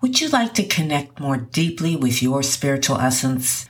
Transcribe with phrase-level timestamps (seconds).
[0.00, 3.68] Would you like to connect more deeply with your spiritual essence?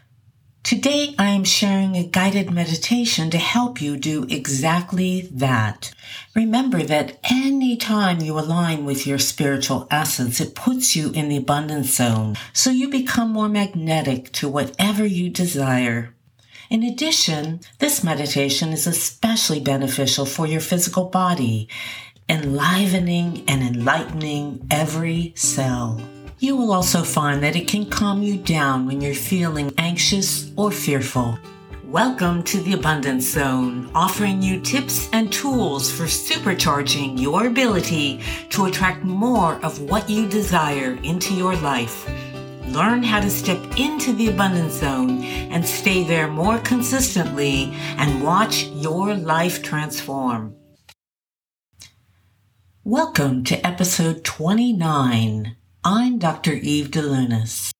[0.62, 5.90] Today, I am sharing a guided meditation to help you do exactly that.
[6.34, 11.38] Remember that any time you align with your spiritual essence, it puts you in the
[11.38, 16.14] abundance zone, so you become more magnetic to whatever you desire.
[16.68, 21.70] In addition, this meditation is especially beneficial for your physical body,
[22.28, 25.98] enlivening and enlightening every cell.
[26.40, 30.70] You will also find that it can calm you down when you're feeling anxious or
[30.70, 31.36] fearful.
[31.82, 38.66] Welcome to the Abundance Zone, offering you tips and tools for supercharging your ability to
[38.66, 42.08] attract more of what you desire into your life.
[42.68, 48.66] Learn how to step into the abundance zone and stay there more consistently and watch
[48.66, 50.54] your life transform.
[52.84, 55.56] Welcome to episode 29
[55.90, 56.52] I'm Dr.
[56.52, 57.72] Eve DeLunas.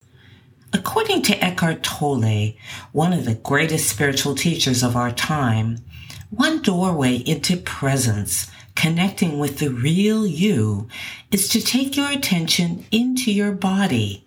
[0.73, 2.55] According to Eckhart Tolle,
[2.93, 5.85] one of the greatest spiritual teachers of our time,
[6.31, 10.89] one doorway into presence, connecting with the real you,
[11.31, 14.25] is to take your attention into your body.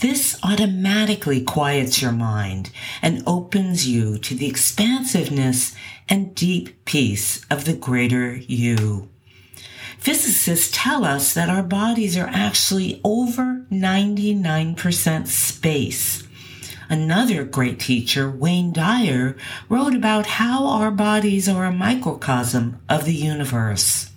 [0.00, 2.70] This automatically quiets your mind
[3.02, 5.76] and opens you to the expansiveness
[6.08, 9.10] and deep peace of the greater you.
[9.98, 16.22] Physicists tell us that our bodies are actually over 99% space.
[16.88, 19.36] Another great teacher, Wayne Dyer,
[19.68, 24.10] wrote about how our bodies are a microcosm of the universe.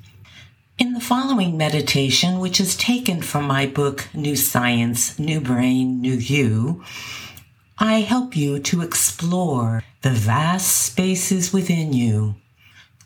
[0.78, 6.14] In the following meditation, which is taken from my book, New Science, New Brain, New
[6.14, 6.84] You,
[7.78, 12.36] I help you to explore the vast spaces within you.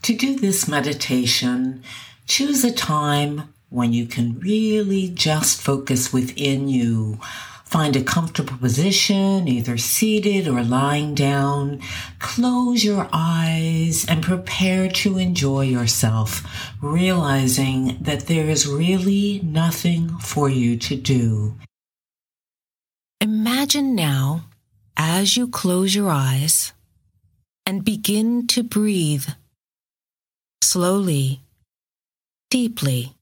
[0.03, 1.81] To do this meditation,
[2.27, 7.19] Choose a time when you can really just focus within you.
[7.65, 11.81] Find a comfortable position, either seated or lying down.
[12.19, 16.41] Close your eyes and prepare to enjoy yourself,
[16.81, 21.55] realizing that there is really nothing for you to do.
[23.21, 24.45] Imagine now,
[24.97, 26.73] as you close your eyes
[27.65, 29.27] and begin to breathe
[30.61, 31.41] slowly
[32.55, 33.13] deeply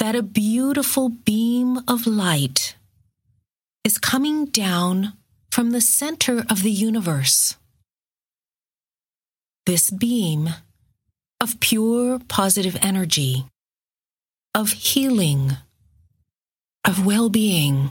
[0.00, 2.74] that a beautiful beam of light
[3.84, 5.12] is coming down
[5.52, 7.54] from the center of the universe.
[9.66, 10.48] This beam
[11.40, 13.44] of pure positive energy,
[14.52, 15.52] of healing,
[16.84, 17.90] of well being,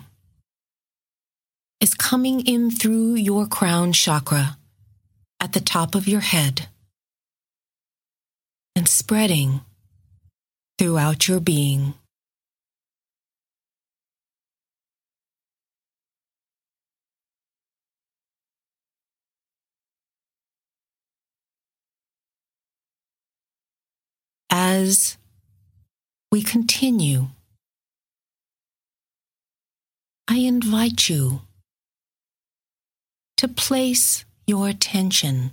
[1.79, 4.57] is coming in through your crown chakra
[5.39, 6.67] at the top of your head
[8.75, 9.61] and spreading
[10.77, 11.93] throughout your being.
[24.49, 25.17] As
[26.31, 27.29] we continue,
[30.27, 31.41] I invite you
[33.37, 35.51] to place your attention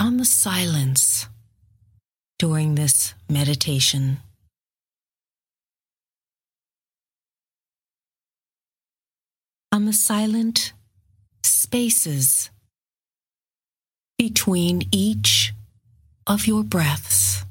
[0.00, 1.28] on the silence
[2.38, 4.16] during this meditation.
[9.70, 10.72] On the silent
[11.42, 12.48] spaces
[14.16, 15.52] between each
[16.26, 17.44] of your breaths.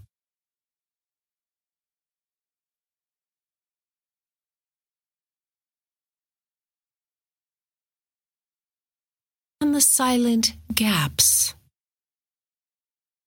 [9.62, 11.54] On the silent gaps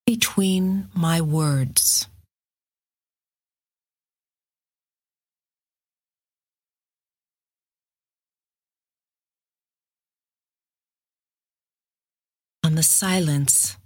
[0.07, 2.09] between my words.
[12.65, 13.77] On the silence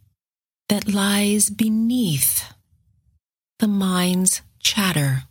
[0.69, 2.53] that lies beneath
[3.59, 5.25] the mind's chatter.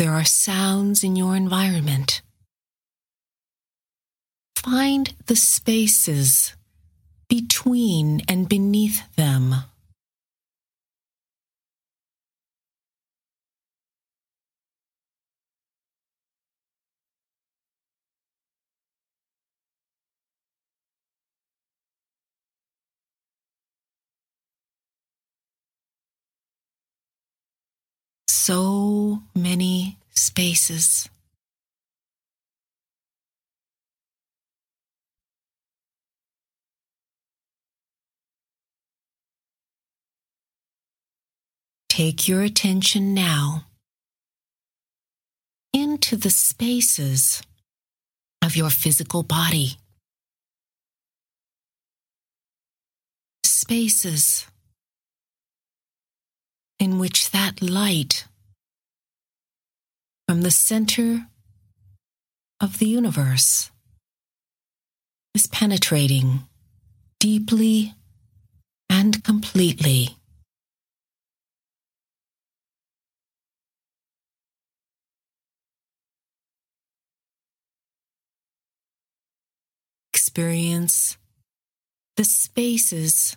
[0.00, 2.22] There are sounds in your environment.
[4.56, 6.56] Find the spaces
[7.28, 9.56] between and beneath them.
[28.50, 29.69] so many
[30.20, 31.08] spaces.
[41.88, 43.64] Take your attention now
[45.72, 47.42] into the spaces
[48.42, 49.78] of your physical body.
[53.44, 54.46] Spaces
[56.78, 58.24] in which that light
[60.30, 61.26] from the center
[62.60, 63.72] of the universe
[65.34, 66.44] is penetrating
[67.18, 67.94] deeply
[68.88, 70.10] and completely.
[80.14, 81.18] Experience
[82.16, 83.36] the spaces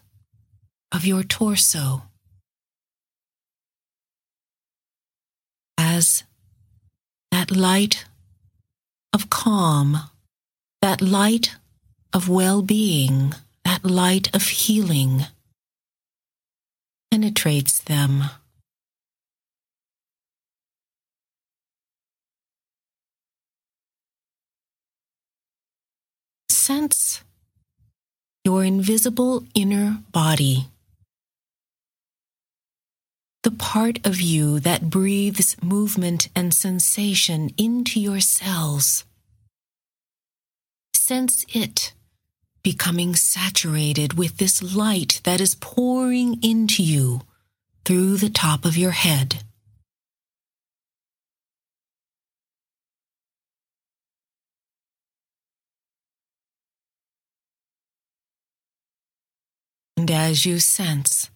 [0.92, 2.04] of your torso
[5.76, 6.24] as
[7.44, 8.06] that light
[9.12, 9.98] of calm,
[10.82, 11.58] that light
[12.14, 13.34] of well being,
[13.66, 15.26] that light of healing
[17.12, 18.24] penetrates them.
[26.48, 27.24] Sense
[28.46, 30.68] your invisible inner body
[33.44, 39.04] the part of you that breathes movement and sensation into your cells.
[40.94, 41.94] Sense it
[42.64, 47.22] becoming saturated with this light that is pouring into you
[47.84, 49.44] through the top of your head.
[59.98, 61.30] And as you sense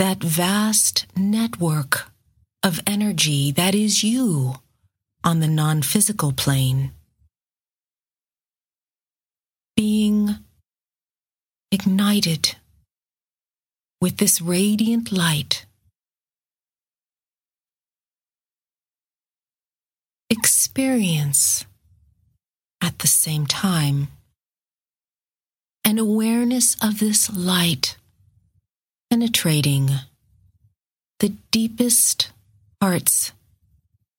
[0.00, 2.10] that vast network
[2.62, 4.54] of energy that is you
[5.22, 6.92] on the non physical plane.
[9.76, 10.36] Being
[11.70, 12.56] ignited
[14.00, 15.66] with this radiant light.
[20.30, 21.66] Experience
[22.80, 24.08] at the same time
[25.84, 27.96] an awareness of this light
[29.10, 29.90] penetrating
[31.18, 32.30] the deepest
[32.80, 33.32] parts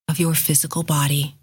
[0.10, 1.36] of your physical body.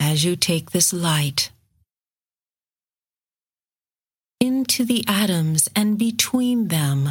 [0.00, 1.50] As you take this light
[4.40, 7.10] into the atoms and between them,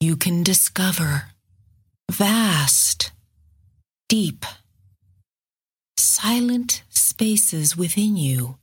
[0.00, 1.24] you can discover
[2.10, 3.10] vast,
[4.08, 4.46] deep,
[5.96, 8.56] silent spaces within you.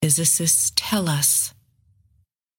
[0.00, 1.52] Physicists tell us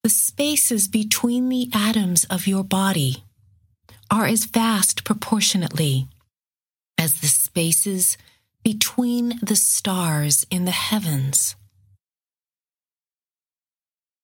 [0.04, 3.24] the spaces between the atoms of your body
[4.12, 6.08] are as vast proportionately
[6.98, 8.18] as the spaces
[8.64, 11.56] between the stars in the heavens.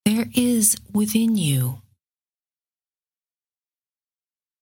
[0.05, 1.81] There is within you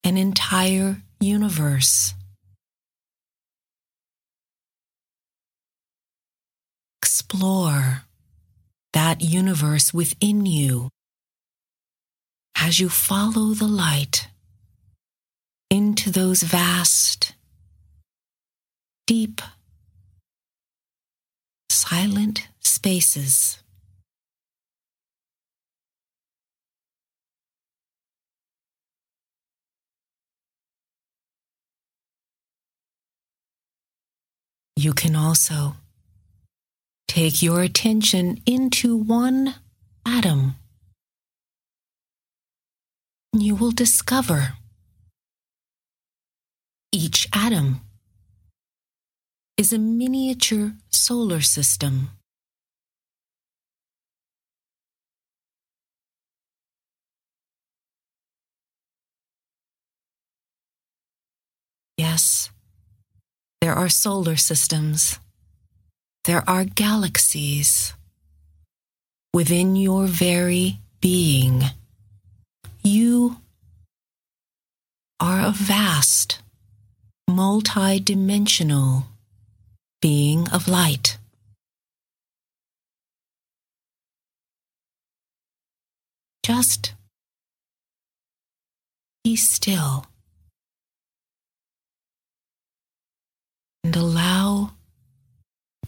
[0.03, 2.13] an entire universe.
[7.01, 8.03] Explore
[8.93, 10.89] that universe within you
[12.55, 14.27] as you follow the light
[15.73, 17.33] into those vast,
[19.07, 19.41] deep,
[21.67, 23.57] silent spaces.
[34.75, 35.77] You can also
[37.07, 39.55] take your attention into one
[40.05, 40.53] atom.
[43.33, 44.53] You will discover
[47.03, 47.81] each atom
[49.57, 52.11] is a miniature solar system.
[61.97, 62.49] Yes,
[63.59, 65.19] there are solar systems.
[66.23, 67.93] There are galaxies.
[69.33, 71.63] Within your very being,
[72.81, 73.41] you
[75.19, 76.39] are a vast
[77.33, 79.05] multidimensional
[80.01, 81.17] being of light.
[86.43, 86.93] Just
[89.23, 90.05] be still
[93.83, 94.71] and allow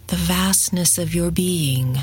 [0.07, 1.97] the vastness of your being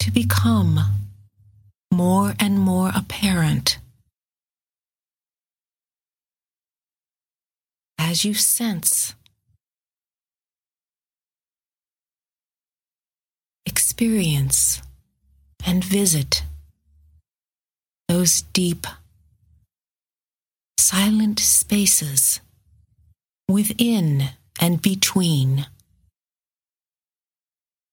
[0.00, 0.80] to become
[1.92, 3.78] more and more apparent.
[8.04, 9.14] As you sense,
[13.64, 14.82] experience,
[15.64, 16.42] and visit
[18.08, 18.88] those deep,
[20.76, 22.40] silent spaces
[23.48, 24.30] within
[24.60, 25.66] and between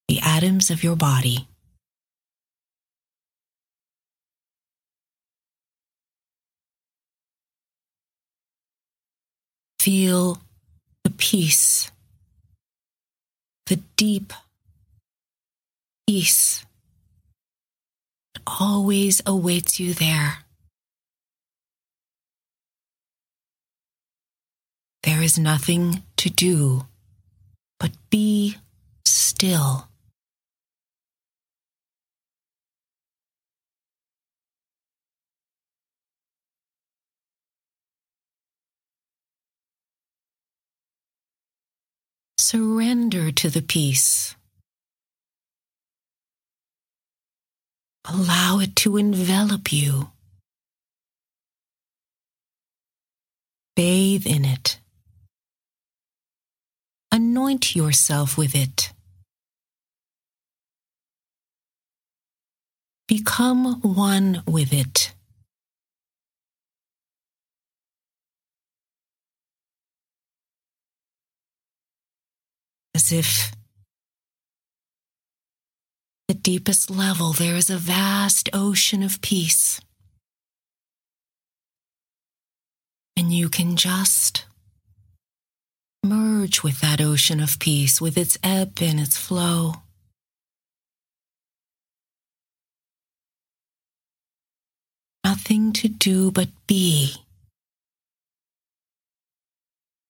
[0.07, 1.49] the atoms of your body.
[9.79, 10.39] Feel
[11.03, 11.89] the peace,
[13.67, 14.33] the deep
[16.05, 16.65] peace
[18.33, 20.39] that always awaits you there.
[25.03, 26.86] There is nothing to do
[27.79, 28.57] but be
[29.05, 29.88] still.
[42.51, 44.36] Surrender to the peace.
[48.06, 50.10] Allow it to envelop you.
[53.75, 54.79] Bathe in it.
[57.12, 58.94] Anoint yourself with it.
[63.08, 65.13] Become one with it.
[73.00, 73.53] As if
[76.27, 79.79] the deepest level there is a vast ocean of peace.
[83.15, 84.44] And you can just
[86.03, 89.75] merge with that ocean of peace, with its ebb and its flow.
[95.24, 97.15] Nothing to do but be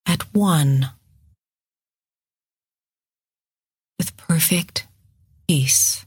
[0.08, 0.90] at one
[4.00, 4.88] with perfect
[5.50, 6.06] peace.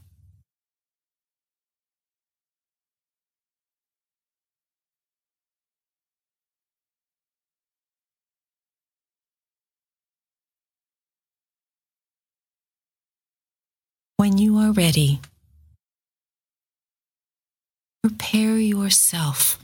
[14.17, 15.19] When you are ready,
[18.01, 19.63] prepare yourself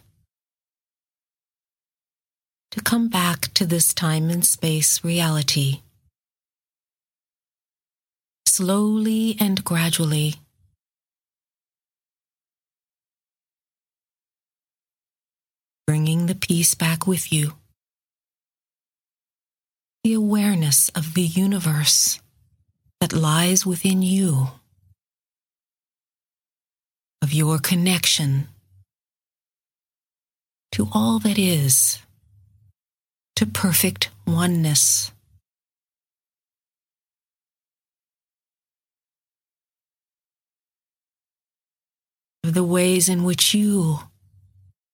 [2.69, 5.81] to come back to this time and space reality.
[8.59, 10.35] Slowly and gradually,
[15.87, 17.53] bringing the peace back with you,
[20.03, 22.19] the awareness of the universe
[22.99, 24.49] that lies within you,
[27.21, 28.49] of your connection
[30.73, 31.99] to all that is,
[33.37, 35.13] to perfect oneness.
[42.43, 43.99] Of the ways in which you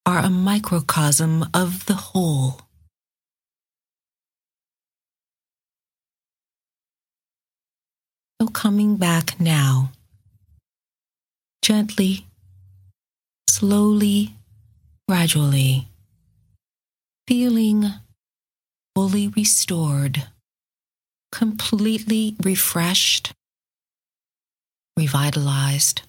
[0.05, 2.61] are a microcosm of the whole.
[8.41, 9.91] So coming back now,
[11.61, 12.25] gently,
[13.47, 14.35] slowly,
[15.07, 15.87] gradually,
[17.27, 17.85] feeling
[18.95, 20.27] fully restored,
[21.31, 23.33] completely refreshed,
[24.97, 26.03] revitalized,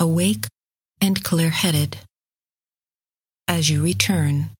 [0.00, 0.46] awake
[1.00, 1.98] and clear headed
[3.46, 4.50] as you return